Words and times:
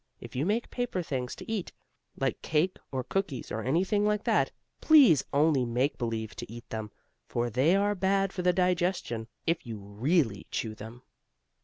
If 0.19 0.35
you 0.35 0.47
make 0.47 0.71
paper 0.71 1.03
things 1.03 1.35
to 1.35 1.47
eat, 1.47 1.71
like 2.17 2.41
cake 2.41 2.77
or 2.91 3.03
cookies 3.03 3.51
or 3.51 3.61
anything 3.61 4.03
like 4.03 4.23
that, 4.23 4.49
please 4.81 5.23
only 5.31 5.63
make 5.63 5.99
believe 5.99 6.35
to 6.37 6.51
eat 6.51 6.67
them, 6.71 6.89
for 7.27 7.51
they 7.51 7.75
are 7.75 7.93
bad 7.93 8.33
for 8.33 8.41
the 8.41 8.51
digestion 8.51 9.27
if 9.45 9.63
you 9.63 9.77
really 9.77 10.47
chew 10.49 10.73
them. 10.73 11.03